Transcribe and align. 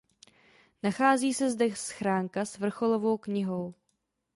Nachází 0.83 1.33
se 1.33 1.51
zde 1.51 1.75
schránka 1.75 2.45
s 2.45 2.57
vrcholovou 2.57 3.17
knihou. 3.17 3.73